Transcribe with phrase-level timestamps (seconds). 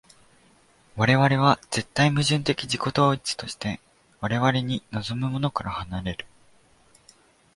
[0.95, 3.79] 我々は絶対矛盾的自己同一として
[4.19, 6.25] 我々に臨むものから離れる。